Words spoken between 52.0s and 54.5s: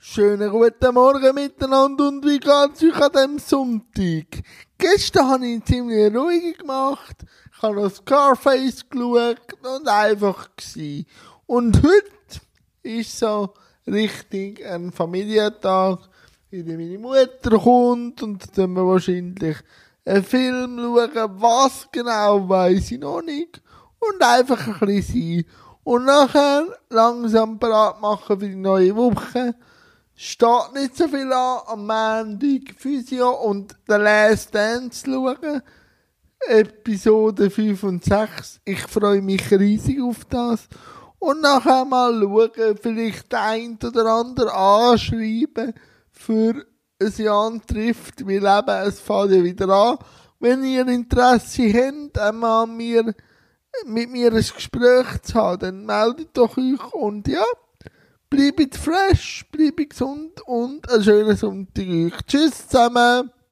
einmal mir, mit mir ein